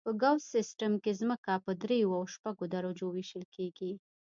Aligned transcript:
په 0.07 0.11
ګوس 0.21 0.43
سیستم 0.55 0.91
کې 1.03 1.11
ځمکه 1.19 1.53
په 1.65 1.71
دریو 1.81 2.09
او 2.17 2.23
شپږو 2.33 2.65
درجو 2.75 3.07
ویشل 3.11 3.43
کیږي 3.55 3.91